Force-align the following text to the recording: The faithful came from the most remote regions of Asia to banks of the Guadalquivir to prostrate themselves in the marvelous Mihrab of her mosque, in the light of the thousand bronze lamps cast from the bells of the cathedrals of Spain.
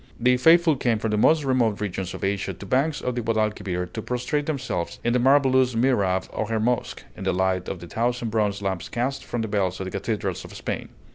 The 0.19 0.35
faithful 0.37 0.77
came 0.77 0.97
from 0.97 1.11
the 1.11 1.17
most 1.17 1.43
remote 1.43 1.79
regions 1.79 2.15
of 2.15 2.23
Asia 2.23 2.55
to 2.55 2.65
banks 2.65 3.01
of 3.01 3.13
the 3.13 3.21
Guadalquivir 3.21 3.85
to 3.93 4.01
prostrate 4.01 4.47
themselves 4.47 4.99
in 5.03 5.13
the 5.13 5.19
marvelous 5.19 5.75
Mihrab 5.75 6.27
of 6.33 6.49
her 6.49 6.59
mosque, 6.59 7.03
in 7.15 7.23
the 7.23 7.31
light 7.33 7.69
of 7.69 7.77
the 7.81 7.87
thousand 7.87 8.31
bronze 8.31 8.63
lamps 8.63 8.89
cast 8.89 9.23
from 9.23 9.43
the 9.43 9.47
bells 9.47 9.79
of 9.79 9.85
the 9.85 9.91
cathedrals 9.91 10.43
of 10.43 10.55
Spain. 10.55 10.89